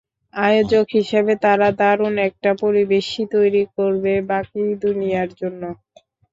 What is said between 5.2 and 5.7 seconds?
জন্য।